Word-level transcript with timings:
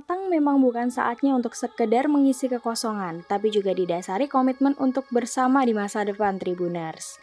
matang 0.00 0.32
memang 0.32 0.64
bukan 0.64 0.88
saatnya 0.88 1.36
untuk 1.36 1.52
sekedar 1.52 2.08
mengisi 2.08 2.48
kekosongan, 2.48 3.20
tapi 3.28 3.52
juga 3.52 3.76
didasari 3.76 4.32
komitmen 4.32 4.72
untuk 4.80 5.04
bersama 5.12 5.60
di 5.60 5.76
masa 5.76 6.08
depan 6.08 6.40
Tribuners. 6.40 7.20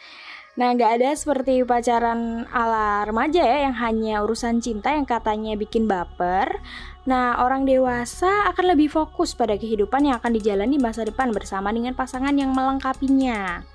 Nah, 0.61 0.77
nggak 0.77 1.01
ada 1.01 1.09
seperti 1.17 1.65
pacaran 1.65 2.45
ala 2.53 3.01
remaja 3.01 3.41
ya, 3.41 3.65
yang 3.65 3.73
hanya 3.81 4.21
urusan 4.21 4.61
cinta 4.61 4.93
yang 4.93 5.09
katanya 5.09 5.57
bikin 5.57 5.89
baper. 5.89 6.61
Nah, 7.09 7.41
orang 7.41 7.65
dewasa 7.65 8.45
akan 8.53 8.77
lebih 8.77 8.93
fokus 8.93 9.33
pada 9.33 9.57
kehidupan 9.57 10.13
yang 10.13 10.21
akan 10.21 10.37
dijalani 10.37 10.77
di 10.77 10.81
masa 10.81 11.01
depan 11.01 11.33
bersama 11.33 11.73
dengan 11.73 11.97
pasangan 11.97 12.37
yang 12.37 12.53
melengkapinya. 12.53 13.65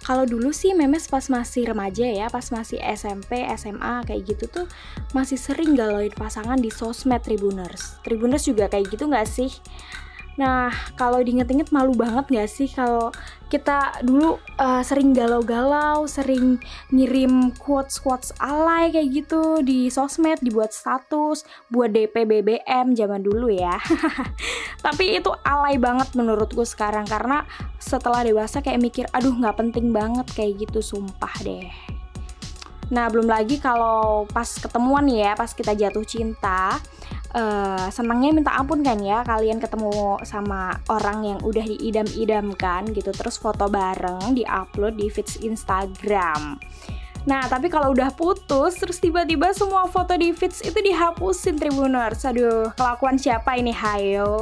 Kalau 0.00 0.24
dulu 0.24 0.48
sih 0.50 0.72
memes 0.72 1.06
pas 1.12 1.28
masih 1.28 1.68
remaja 1.68 2.08
ya, 2.08 2.32
pas 2.32 2.44
masih 2.48 2.80
SMP, 2.80 3.44
SMA 3.56 4.00
kayak 4.08 4.22
gitu 4.24 4.44
tuh 4.48 4.66
masih 5.12 5.36
sering 5.36 5.76
galauin 5.76 6.12
pasangan 6.16 6.56
di 6.56 6.72
sosmed 6.72 7.20
Tribuners. 7.20 8.00
Tribuners 8.00 8.48
juga 8.48 8.72
kayak 8.72 8.96
gitu 8.96 9.12
nggak 9.12 9.28
sih? 9.28 9.52
Nah, 10.40 10.72
kalau 10.96 11.20
diinget-inget 11.20 11.68
malu 11.68 11.92
banget 11.92 12.24
gak 12.32 12.48
sih 12.48 12.64
kalau 12.72 13.12
kita 13.52 14.00
dulu 14.00 14.40
uh, 14.56 14.80
sering 14.80 15.12
galau-galau, 15.12 16.08
sering 16.08 16.56
ngirim 16.88 17.52
quotes-quotes 17.60 18.32
alay 18.40 18.88
kayak 18.88 19.20
gitu 19.20 19.60
di 19.60 19.92
sosmed, 19.92 20.40
dibuat 20.40 20.72
status, 20.72 21.44
buat 21.68 21.92
DP 21.92 22.24
BBM 22.24 22.96
zaman 22.96 23.20
dulu 23.20 23.52
ya. 23.52 23.76
Tapi 24.86 25.20
itu 25.20 25.28
alay 25.44 25.76
banget 25.76 26.08
menurutku 26.16 26.64
sekarang 26.64 27.04
karena 27.04 27.44
setelah 27.76 28.24
dewasa 28.24 28.64
kayak 28.64 28.80
mikir, 28.80 29.04
aduh 29.12 29.36
nggak 29.36 29.60
penting 29.60 29.92
banget 29.92 30.24
kayak 30.32 30.64
gitu, 30.64 30.80
sumpah 30.80 31.36
deh. 31.44 31.99
Nah, 32.90 33.06
belum 33.06 33.30
lagi 33.30 33.62
kalau 33.62 34.26
pas 34.30 34.46
ketemuan 34.58 35.06
ya, 35.06 35.38
pas 35.38 35.54
kita 35.54 35.78
jatuh 35.78 36.02
cinta, 36.02 36.82
uh, 37.34 37.86
senangnya 37.90 38.30
minta 38.34 38.52
ampun 38.54 38.82
kan 38.82 38.98
ya 38.98 39.22
kalian 39.22 39.62
ketemu 39.62 40.18
sama 40.26 40.78
orang 40.90 41.22
yang 41.34 41.38
udah 41.42 41.62
diidam-idamkan 41.62 42.90
gitu 42.90 43.14
terus 43.14 43.38
foto 43.38 43.70
bareng 43.70 44.34
diupload 44.34 44.98
di 44.98 45.06
feeds 45.10 45.38
Instagram 45.42 46.58
Nah, 47.28 47.44
tapi 47.52 47.68
kalau 47.68 47.92
udah 47.92 48.16
putus, 48.16 48.80
terus 48.80 48.96
tiba-tiba 48.96 49.52
semua 49.52 49.84
foto 49.92 50.16
di 50.16 50.32
feeds 50.32 50.64
itu 50.64 50.80
dihapusin 50.80 51.60
Tribuners. 51.60 52.24
Aduh, 52.24 52.72
kelakuan 52.72 53.20
siapa 53.20 53.60
ini? 53.60 53.76
Hayo. 53.76 54.32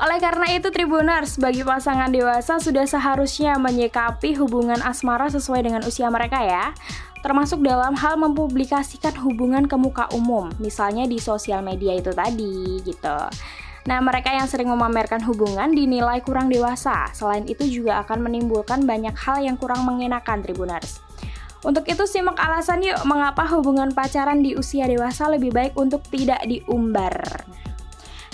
Oleh 0.00 0.16
karena 0.16 0.48
itu 0.56 0.72
Tribuners, 0.72 1.36
bagi 1.36 1.60
pasangan 1.60 2.08
dewasa 2.08 2.56
sudah 2.56 2.88
seharusnya 2.88 3.60
menyikapi 3.60 4.32
hubungan 4.40 4.80
asmara 4.80 5.28
sesuai 5.28 5.60
dengan 5.60 5.84
usia 5.84 6.08
mereka 6.08 6.40
ya 6.40 6.72
termasuk 7.20 7.60
dalam 7.60 7.92
hal 8.00 8.16
mempublikasikan 8.16 9.12
hubungan 9.20 9.68
ke 9.68 9.76
muka 9.76 10.08
umum, 10.16 10.48
misalnya 10.56 11.04
di 11.04 11.20
sosial 11.20 11.60
media 11.60 11.92
itu 11.92 12.16
tadi 12.16 12.80
gitu. 12.80 13.18
Nah, 13.88 13.98
mereka 14.00 14.32
yang 14.32 14.44
sering 14.48 14.68
memamerkan 14.68 15.24
hubungan 15.24 15.72
dinilai 15.72 16.20
kurang 16.20 16.52
dewasa. 16.52 17.08
Selain 17.16 17.44
itu 17.48 17.64
juga 17.64 18.00
akan 18.04 18.28
menimbulkan 18.28 18.84
banyak 18.84 19.16
hal 19.16 19.40
yang 19.40 19.56
kurang 19.56 19.88
mengenakan 19.88 20.44
Tribuners. 20.44 21.00
Untuk 21.60 21.84
itu 21.92 22.08
simak 22.08 22.40
alasan 22.40 22.80
yuk 22.80 23.04
mengapa 23.04 23.44
hubungan 23.52 23.92
pacaran 23.92 24.40
di 24.40 24.56
usia 24.56 24.88
dewasa 24.88 25.28
lebih 25.28 25.52
baik 25.52 25.76
untuk 25.76 26.00
tidak 26.08 26.40
diumbar. 26.48 27.44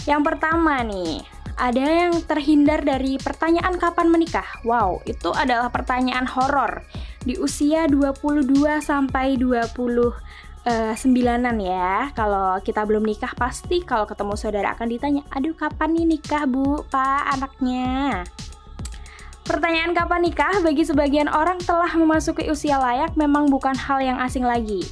Yang 0.07 0.23
pertama 0.23 0.87
nih, 0.87 1.27
ada 1.57 1.81
yang 1.81 2.21
terhindar 2.21 2.85
dari 2.85 3.17
pertanyaan 3.17 3.81
kapan 3.81 4.13
menikah. 4.13 4.45
Wow, 4.63 5.01
itu 5.09 5.33
adalah 5.33 5.73
pertanyaan 5.73 6.29
horor. 6.29 6.85
Di 7.25 7.41
usia 7.41 7.89
22 7.89 8.85
sampai 8.85 9.41
20 9.41 9.73
uh, 9.73 10.13
sembilanan 10.93 11.57
ya. 11.57 12.13
Kalau 12.13 12.61
kita 12.61 12.85
belum 12.85 13.03
nikah 13.09 13.33
pasti 13.33 13.81
kalau 13.81 14.05
ketemu 14.05 14.35
saudara 14.37 14.77
akan 14.77 14.87
ditanya 14.87 15.23
Aduh 15.33 15.57
kapan 15.57 15.97
nih 15.97 16.07
nikah 16.17 16.45
bu, 16.45 16.85
pak, 16.93 17.25
anaknya? 17.41 18.23
Pertanyaan 19.47 19.97
kapan 19.97 20.21
nikah 20.27 20.61
bagi 20.61 20.85
sebagian 20.85 21.31
orang 21.33 21.57
telah 21.65 21.89
memasuki 21.97 22.51
usia 22.53 22.77
layak 22.77 23.17
memang 23.17 23.49
bukan 23.49 23.79
hal 23.79 24.03
yang 24.03 24.19
asing 24.21 24.43
lagi 24.43 24.85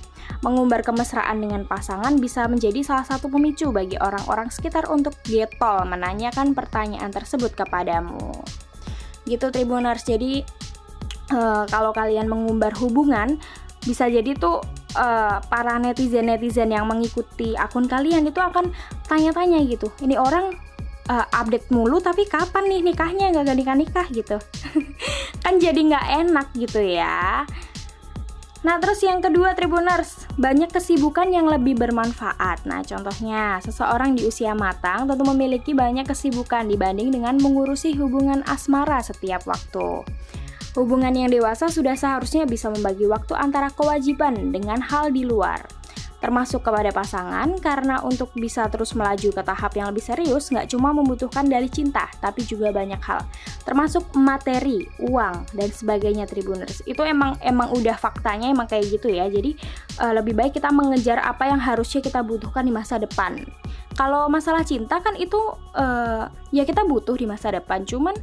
Mengumbar 0.45 0.85
kemesraan 0.85 1.41
dengan 1.41 1.65
pasangan 1.65 2.17
bisa 2.21 2.45
menjadi 2.47 2.85
salah 2.85 3.07
satu 3.09 3.33
pemicu 3.33 3.73
bagi 3.73 3.97
orang-orang 3.97 4.53
sekitar 4.53 4.89
untuk 4.93 5.17
getol 5.25 5.89
menanyakan 5.89 6.53
pertanyaan 6.53 7.09
tersebut 7.09 7.57
kepadamu. 7.57 8.33
Gitu 9.25 9.49
Tribuners, 9.49 10.05
jadi 10.05 10.45
uh, 11.33 11.65
kalau 11.69 11.97
kalian 11.97 12.29
mengumbar 12.29 12.77
hubungan 12.77 13.41
bisa 13.85 14.09
jadi 14.09 14.37
tuh 14.37 14.61
uh, 14.97 15.41
para 15.45 15.77
netizen 15.81 16.29
netizen 16.29 16.73
yang 16.73 16.89
mengikuti 16.89 17.53
akun 17.56 17.85
kalian 17.85 18.25
itu 18.25 18.41
akan 18.41 18.73
tanya-tanya 19.05 19.61
gitu 19.69 19.93
ini 20.01 20.17
orang 20.17 20.56
uh, 21.09 21.27
update 21.37 21.69
mulu 21.69 22.01
tapi 22.01 22.25
kapan 22.29 22.65
nih 22.69 22.81
nikahnya? 22.81 23.33
Nggak 23.33 23.56
nikah 23.56 23.77
nikah 23.77 24.06
gitu. 24.09 24.37
Kan 25.45 25.61
jadi 25.61 25.77
nggak 25.77 26.06
enak 26.25 26.47
gitu 26.56 26.81
ya 26.81 27.45
Nah 28.64 28.80
terus 28.80 29.04
yang 29.04 29.20
kedua 29.20 29.52
Tribuners, 29.52 30.25
banyak 30.41 30.72
kesibukan 30.72 31.28
yang 31.28 31.44
lebih 31.44 31.76
bermanfaat. 31.76 32.64
Nah 32.64 32.80
contohnya, 32.80 33.60
seseorang 33.60 34.16
di 34.16 34.25
usia 34.25 34.56
matang 34.56 35.04
tentu 35.04 35.20
memiliki 35.20 35.76
banyak 35.76 36.08
kesibukan 36.08 36.64
dibanding 36.64 37.12
dengan 37.12 37.36
mengurusi 37.36 37.92
hubungan 37.92 38.41
asmara 38.48 39.04
setiap 39.04 39.44
waktu. 39.44 40.00
Hubungan 40.80 41.12
yang 41.12 41.28
dewasa 41.28 41.69
sudah 41.69 41.92
seharusnya 41.92 42.48
bisa 42.48 42.72
membagi 42.72 43.04
waktu 43.04 43.36
antara 43.36 43.69
kewajiban 43.69 44.50
dengan 44.50 44.81
hal 44.81 45.12
di 45.12 45.28
luar, 45.28 45.60
termasuk 46.25 46.65
kepada 46.65 46.89
pasangan, 46.89 47.53
karena 47.61 48.01
untuk 48.01 48.33
bisa 48.33 48.65
terus 48.73 48.97
melaju 48.97 49.29
ke 49.29 49.43
tahap 49.45 49.77
yang 49.77 49.93
lebih 49.93 50.01
serius, 50.01 50.49
nggak 50.49 50.73
cuma 50.73 50.97
membutuhkan 50.97 51.45
dari 51.45 51.69
cinta, 51.69 52.09
tapi 52.17 52.41
juga 52.49 52.73
banyak 52.73 52.97
hal, 52.97 53.21
termasuk 53.69 54.09
materi, 54.17 54.89
uang, 55.05 55.53
dan 55.53 55.69
sebagainya 55.69 56.25
Tribuners. 56.25 56.81
Itu 56.89 57.05
emang 57.05 57.37
emang 57.45 57.77
udah 57.77 58.01
faktanya 58.01 58.49
emang 58.49 58.65
kayak 58.65 58.89
gitu 58.89 59.12
ya. 59.12 59.29
Jadi 59.29 59.53
uh, 60.01 60.17
lebih 60.17 60.33
baik 60.33 60.57
kita 60.57 60.73
mengejar 60.73 61.21
apa 61.21 61.45
yang 61.45 61.61
harusnya 61.61 62.01
kita 62.01 62.25
butuhkan 62.25 62.65
di 62.65 62.73
masa 62.73 62.97
depan. 62.97 63.45
Kalau 63.93 64.27
masalah 64.33 64.65
cinta 64.65 65.05
kan 65.05 65.12
itu 65.21 65.37
uh, 65.77 66.25
ya 66.51 66.65
kita 66.65 66.89
butuh 66.89 67.21
di 67.21 67.29
masa 67.29 67.53
depan, 67.53 67.85
cuman 67.85 68.17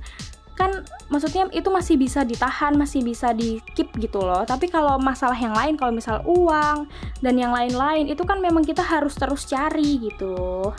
kan 0.55 0.83
maksudnya 1.07 1.47
itu 1.55 1.71
masih 1.71 1.95
bisa 1.95 2.21
ditahan 2.21 2.75
masih 2.75 3.01
bisa 3.01 3.31
di 3.31 3.63
keep 3.73 3.89
gitu 3.97 4.21
loh. 4.21 4.43
Tapi 4.43 4.67
kalau 4.67 4.99
masalah 4.99 5.37
yang 5.37 5.55
lain 5.55 5.79
kalau 5.79 5.95
misal 5.95 6.21
uang 6.27 6.85
dan 7.23 7.33
yang 7.39 7.55
lain-lain 7.55 8.11
itu 8.11 8.21
kan 8.27 8.37
memang 8.43 8.61
kita 8.61 8.83
harus 8.83 9.15
terus 9.15 9.47
cari 9.47 9.97
gitu. 9.99 10.71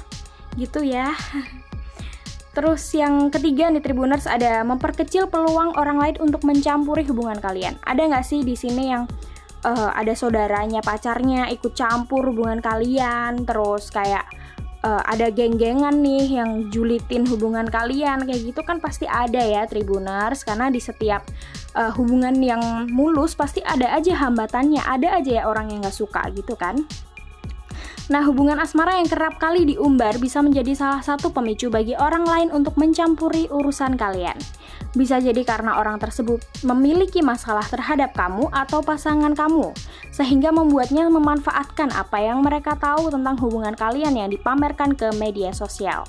Gitu 0.56 0.81
ya. 0.84 1.12
Terus 2.53 2.84
yang 2.93 3.33
ketiga 3.33 3.72
nih 3.72 3.81
Tribuners 3.81 4.28
ada 4.28 4.60
memperkecil 4.60 5.33
peluang 5.33 5.72
orang 5.72 5.97
lain 5.97 6.16
untuk 6.21 6.44
mencampuri 6.44 7.00
hubungan 7.09 7.41
kalian. 7.41 7.81
Ada 7.81 8.12
nggak 8.12 8.27
sih 8.28 8.44
di 8.44 8.53
sini 8.53 8.93
yang 8.93 9.09
uh, 9.65 9.91
ada 9.97 10.12
saudaranya, 10.12 10.84
pacarnya 10.84 11.49
ikut 11.49 11.72
campur 11.72 12.28
hubungan 12.28 12.60
kalian, 12.60 13.49
terus 13.49 13.89
kayak 13.89 14.28
uh, 14.82 15.03
ada 15.06 15.31
geng-gengan 15.31 16.03
nih 16.03 16.43
yang 16.43 16.69
julitin 16.69 17.25
hubungan 17.26 17.66
kalian 17.66 18.26
kayak 18.26 18.43
gitu 18.43 18.60
kan 18.66 18.82
pasti 18.82 19.06
ada 19.09 19.41
ya 19.41 19.65
Tribuners 19.66 20.44
karena 20.44 20.69
di 20.69 20.82
setiap 20.82 21.26
uh, 21.78 21.91
hubungan 21.94 22.34
yang 22.43 22.91
mulus 22.91 23.34
pasti 23.38 23.62
ada 23.62 23.94
aja 23.94 24.19
hambatannya 24.19 24.82
ada 24.82 25.19
aja 25.19 25.42
ya 25.42 25.44
orang 25.48 25.72
yang 25.72 25.81
nggak 25.82 25.97
suka 25.97 26.22
gitu 26.34 26.59
kan 26.59 26.82
Nah, 28.10 28.26
hubungan 28.26 28.59
asmara 28.59 28.98
yang 28.98 29.06
kerap 29.06 29.38
kali 29.38 29.62
diumbar 29.62 30.19
bisa 30.19 30.42
menjadi 30.42 30.75
salah 30.75 31.00
satu 31.00 31.31
pemicu 31.31 31.71
bagi 31.71 31.94
orang 31.94 32.26
lain 32.26 32.48
untuk 32.50 32.75
mencampuri 32.75 33.47
urusan 33.47 33.94
kalian. 33.94 34.34
Bisa 34.92 35.16
jadi 35.16 35.41
karena 35.41 35.80
orang 35.80 35.97
tersebut 35.97 36.44
memiliki 36.68 37.24
masalah 37.24 37.65
terhadap 37.65 38.12
kamu 38.12 38.53
atau 38.53 38.84
pasangan 38.84 39.33
kamu, 39.33 39.72
sehingga 40.12 40.53
membuatnya 40.53 41.09
memanfaatkan 41.09 41.89
apa 41.97 42.21
yang 42.21 42.44
mereka 42.44 42.77
tahu 42.77 43.09
tentang 43.09 43.41
hubungan 43.41 43.72
kalian 43.72 44.12
yang 44.21 44.28
dipamerkan 44.28 44.92
ke 44.92 45.09
media 45.16 45.48
sosial. 45.56 46.04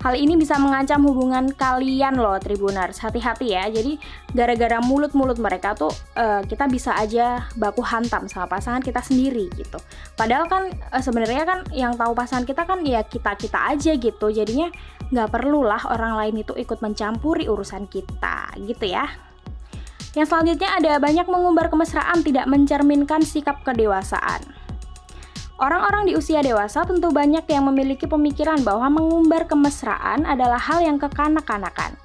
Hal 0.00 0.16
ini 0.16 0.32
bisa 0.32 0.56
mengancam 0.56 1.04
hubungan 1.04 1.52
kalian 1.52 2.16
loh 2.16 2.40
Tribuners. 2.40 3.04
Hati-hati 3.04 3.52
ya. 3.52 3.68
Jadi 3.68 4.00
gara-gara 4.32 4.80
mulut-mulut 4.80 5.36
mereka 5.36 5.76
tuh 5.76 5.92
uh, 6.16 6.40
kita 6.40 6.64
bisa 6.72 6.96
aja 6.96 7.44
baku 7.60 7.84
hantam 7.84 8.24
sama 8.24 8.48
pasangan 8.48 8.80
kita 8.80 9.04
sendiri 9.04 9.52
gitu. 9.60 9.76
Padahal 10.16 10.48
kan 10.48 10.72
uh, 10.72 11.04
sebenarnya 11.04 11.44
kan 11.44 11.68
yang 11.76 12.00
tahu 12.00 12.16
pasangan 12.16 12.48
kita 12.48 12.64
kan 12.64 12.80
ya 12.80 13.04
kita-kita 13.04 13.76
aja 13.76 13.92
gitu. 13.92 14.32
Jadinya 14.32 14.72
nggak 15.12 15.28
perlulah 15.28 15.84
orang 15.92 16.16
lain 16.16 16.48
itu 16.48 16.56
ikut 16.56 16.80
mencampuri 16.80 17.44
urusan 17.44 17.84
kita 17.84 18.56
gitu 18.56 18.88
ya. 18.88 19.04
Yang 20.16 20.32
selanjutnya 20.32 20.80
ada 20.80 20.92
banyak 20.96 21.28
mengumbar 21.28 21.68
kemesraan 21.68 22.24
tidak 22.24 22.48
mencerminkan 22.48 23.20
sikap 23.20 23.60
kedewasaan. 23.68 24.59
Orang-orang 25.60 26.08
di 26.08 26.16
usia 26.16 26.40
dewasa 26.40 26.88
tentu 26.88 27.12
banyak 27.12 27.44
yang 27.44 27.68
memiliki 27.68 28.08
pemikiran 28.08 28.64
bahwa 28.64 28.88
mengumbar 28.88 29.44
kemesraan 29.44 30.24
adalah 30.24 30.56
hal 30.56 30.80
yang 30.80 30.96
kekanak-kanakan. 30.96 32.00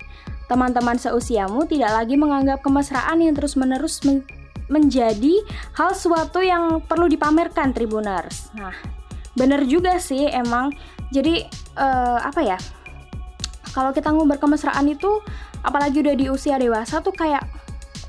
Teman-teman 0.51 0.99
seusiamu 0.99 1.63
tidak 1.63 1.95
lagi 1.95 2.19
menganggap 2.19 2.59
kemesraan 2.59 3.23
yang 3.23 3.31
terus-menerus 3.31 4.03
men 4.03 4.27
menjadi 4.67 5.45
hal 5.77 5.95
suatu 5.95 6.41
yang 6.41 6.83
perlu 6.83 7.07
dipamerkan 7.07 7.71
Tribuners. 7.71 8.51
Nah, 8.57 8.75
bener 9.37 9.63
juga 9.63 10.03
sih 10.03 10.27
emang 10.27 10.75
jadi 11.15 11.47
uh, 11.79 12.19
apa 12.27 12.41
ya 12.43 12.57
kalau 13.71 13.95
kita 13.95 14.09
ngumbar 14.09 14.41
kemesraan 14.41 14.89
itu 14.89 15.21
apalagi 15.61 16.01
udah 16.01 16.15
di 16.17 16.25
usia 16.31 16.57
dewasa 16.57 16.99
tuh 16.99 17.13
kayak 17.13 17.45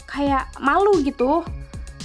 kayak 0.09 0.49
malu 0.63 1.03
gitu 1.05 1.45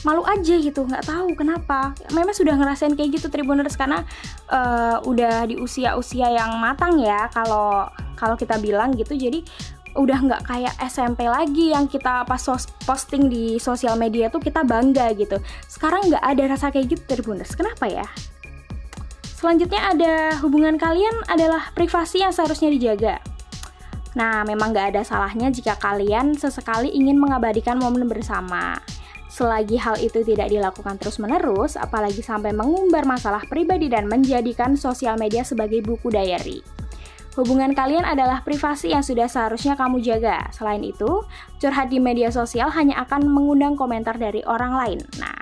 malu 0.02 0.26
aja 0.26 0.56
gitu 0.58 0.86
nggak 0.86 1.06
tahu 1.06 1.34
kenapa. 1.38 1.94
Memang 2.14 2.34
sudah 2.34 2.58
ngerasain 2.58 2.94
kayak 2.98 3.22
gitu 3.22 3.28
Tribuners 3.30 3.78
karena 3.78 4.06
uh, 4.50 5.02
udah 5.06 5.46
di 5.46 5.58
usia-usia 5.58 6.30
yang 6.34 6.58
matang 6.58 6.98
ya 7.02 7.30
kalau 7.34 7.90
kalau 8.18 8.36
kita 8.36 8.58
bilang 8.58 8.94
gitu. 8.98 9.14
Jadi 9.14 9.46
udah 9.92 10.24
nggak 10.24 10.42
kayak 10.48 10.74
SMP 10.88 11.28
lagi 11.28 11.76
yang 11.76 11.84
kita 11.86 12.24
pas 12.24 12.40
posting 12.88 13.28
di 13.28 13.60
sosial 13.60 14.00
media 14.00 14.32
tuh 14.32 14.40
kita 14.40 14.64
bangga 14.64 15.12
gitu. 15.14 15.38
Sekarang 15.68 16.08
nggak 16.08 16.24
ada 16.24 16.44
rasa 16.48 16.72
kayak 16.72 16.98
gitu 16.98 17.04
Tribuners. 17.06 17.54
Kenapa 17.54 17.86
ya? 17.92 18.08
Selanjutnya 19.42 19.82
ada 19.82 20.38
hubungan 20.46 20.78
kalian 20.78 21.26
adalah 21.26 21.74
privasi 21.74 22.22
yang 22.22 22.30
seharusnya 22.30 22.70
dijaga. 22.70 23.18
Nah, 24.14 24.44
memang 24.44 24.70
gak 24.70 24.94
ada 24.94 25.02
salahnya 25.08 25.48
jika 25.50 25.80
kalian 25.80 26.36
sesekali 26.36 26.92
ingin 26.92 27.16
mengabadikan 27.18 27.80
momen 27.80 28.06
bersama. 28.06 28.78
Selagi 29.32 29.80
hal 29.80 29.96
itu 30.04 30.28
tidak 30.28 30.52
dilakukan 30.52 31.00
terus-menerus, 31.00 31.80
apalagi 31.80 32.20
sampai 32.20 32.52
mengumbar 32.52 33.08
masalah 33.08 33.48
pribadi 33.48 33.88
dan 33.88 34.12
menjadikan 34.12 34.76
sosial 34.76 35.16
media 35.16 35.48
sebagai 35.48 35.80
buku 35.80 36.12
diary. 36.12 36.60
Hubungan 37.40 37.72
kalian 37.72 38.04
adalah 38.04 38.44
privasi 38.44 38.92
yang 38.92 39.00
sudah 39.00 39.32
seharusnya 39.32 39.80
kamu 39.80 40.04
jaga. 40.04 40.52
Selain 40.52 40.84
itu, 40.84 41.24
curhat 41.64 41.88
di 41.88 42.04
media 42.04 42.28
sosial 42.28 42.68
hanya 42.76 43.08
akan 43.08 43.24
mengundang 43.32 43.80
komentar 43.80 44.20
dari 44.20 44.44
orang 44.44 44.76
lain. 44.76 45.00
Nah, 45.16 45.40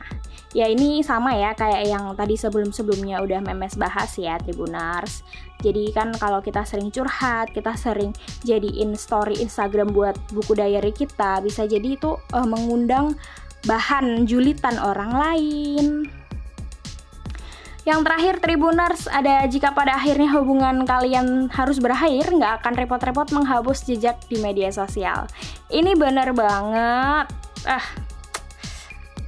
ya 0.53 0.69
ini 0.69 1.01
sama 1.01 1.33
ya 1.33 1.57
kayak 1.57 1.89
yang 1.89 2.13
tadi 2.13 2.37
sebelum-sebelumnya 2.37 3.25
udah 3.25 3.41
memes 3.41 3.73
bahas 3.73 4.13
ya 4.21 4.37
Tribunars. 4.37 5.25
Jadi 5.65 5.89
kan 5.89 6.13
kalau 6.13 6.45
kita 6.45 6.61
sering 6.61 6.93
curhat, 6.93 7.49
kita 7.57 7.73
sering 7.73 8.13
jadiin 8.45 8.93
story 8.93 9.41
Instagram 9.41 9.89
buat 9.89 10.13
buku 10.29 10.53
diary 10.53 10.93
kita, 10.93 11.41
bisa 11.41 11.65
jadi 11.65 11.97
itu 11.97 12.21
uh, 12.37 12.45
mengundang 12.45 13.17
bahan 13.67 14.27
julitan 14.29 14.79
orang 14.79 15.11
lain. 15.15 15.85
Yang 17.87 17.99
terakhir 18.05 18.35
Tribuners 18.43 19.09
ada 19.09 19.47
jika 19.49 19.73
pada 19.73 19.97
akhirnya 19.97 20.29
hubungan 20.37 20.85
kalian 20.85 21.49
harus 21.49 21.81
berakhir 21.81 22.29
nggak 22.29 22.61
akan 22.61 22.73
repot-repot 22.77 23.33
menghapus 23.33 23.89
jejak 23.89 24.21
di 24.29 24.37
media 24.37 24.69
sosial. 24.69 25.25
Ini 25.73 25.97
bener 25.97 26.35
banget. 26.37 27.25
Ah, 27.65 27.85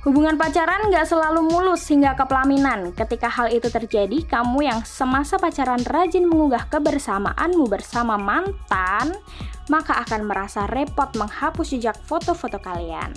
Hubungan 0.02 0.34
pacaran 0.34 0.90
nggak 0.90 1.06
selalu 1.06 1.46
mulus 1.46 1.86
hingga 1.86 2.18
ke 2.18 2.26
pelaminan. 2.26 2.90
Ketika 2.98 3.30
hal 3.30 3.54
itu 3.54 3.70
terjadi, 3.70 4.26
kamu 4.26 4.66
yang 4.66 4.82
semasa 4.82 5.38
pacaran 5.38 5.78
rajin 5.86 6.26
mengunggah 6.26 6.66
kebersamaanmu 6.74 7.70
bersama 7.70 8.18
mantan, 8.18 9.14
maka 9.70 10.02
akan 10.02 10.26
merasa 10.26 10.66
repot 10.66 11.14
menghapus 11.14 11.78
jejak 11.78 11.94
foto-foto 12.02 12.58
kalian. 12.58 13.14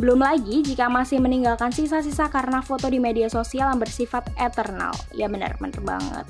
Belum 0.00 0.24
lagi 0.24 0.64
jika 0.64 0.88
masih 0.88 1.20
meninggalkan 1.20 1.76
sisa-sisa 1.76 2.32
karena 2.32 2.64
foto 2.64 2.88
di 2.88 2.96
media 2.96 3.28
sosial 3.28 3.68
yang 3.68 3.76
bersifat 3.76 4.32
eternal. 4.40 4.96
Ya 5.12 5.28
benar, 5.28 5.60
benar 5.60 5.84
banget. 5.84 6.26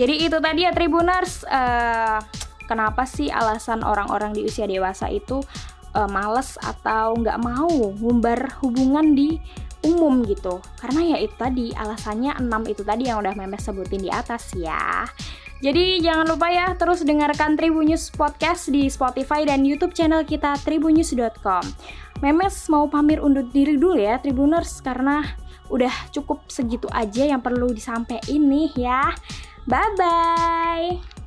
Jadi 0.00 0.24
itu 0.24 0.40
tadi 0.40 0.64
ya 0.64 0.72
Tribuners, 0.72 1.44
uh, 1.44 2.24
kenapa 2.64 3.04
sih 3.04 3.28
alasan 3.28 3.84
orang-orang 3.84 4.32
di 4.32 4.48
usia 4.48 4.64
dewasa 4.64 5.12
itu 5.12 5.44
uh, 5.92 6.08
males 6.08 6.56
atau 6.64 7.12
nggak 7.20 7.36
mau 7.36 7.92
ngumbar 8.00 8.64
hubungan 8.64 9.12
di 9.12 9.36
umum 9.82 10.22
gitu 10.22 10.62
karena 10.78 11.14
ya 11.14 11.18
itu 11.18 11.34
tadi 11.34 11.74
alasannya 11.74 12.38
6 12.38 12.70
itu 12.70 12.82
tadi 12.86 13.10
yang 13.10 13.18
udah 13.18 13.34
memes 13.34 13.66
sebutin 13.66 13.98
di 14.06 14.10
atas 14.14 14.54
ya 14.54 15.02
jadi 15.62 16.02
jangan 16.02 16.26
lupa 16.26 16.50
ya 16.50 16.74
terus 16.74 17.06
dengarkan 17.06 17.54
Tribunnews 17.54 18.10
Podcast 18.10 18.66
di 18.66 18.90
Spotify 18.90 19.46
dan 19.46 19.62
YouTube 19.62 19.94
channel 19.94 20.26
kita 20.26 20.58
tribunnews.com. 20.66 21.62
Memes 22.18 22.66
mau 22.66 22.90
pamir 22.90 23.22
undur 23.22 23.46
diri 23.46 23.78
dulu 23.78 23.94
ya 23.94 24.18
Tribuners 24.18 24.82
karena 24.82 25.22
udah 25.70 26.10
cukup 26.10 26.50
segitu 26.50 26.90
aja 26.90 27.30
yang 27.30 27.38
perlu 27.38 27.70
disampaikan 27.70 28.42
nih 28.42 28.74
ya. 28.74 29.14
Bye 29.70 29.94
bye. 29.94 31.21